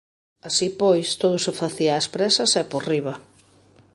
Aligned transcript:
Así 0.47 0.67
pois, 0.81 1.07
todo 1.21 1.37
se 1.45 1.53
facía 1.61 1.97
ás 1.99 2.07
présas 2.15 2.51
e 2.61 2.63
por 2.71 2.83
riba. 2.91 3.13